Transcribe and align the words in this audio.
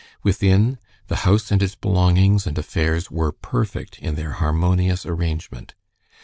Within, 0.23 0.79
the 1.09 1.17
house 1.29 1.51
and 1.51 1.61
its 1.61 1.75
belongings 1.75 2.47
and 2.47 2.57
affairs 2.57 3.11
were 3.11 3.31
perfect 3.31 3.99
in 3.99 4.15
their 4.15 4.31
harmonious 4.31 5.05
arrangement. 5.05 5.75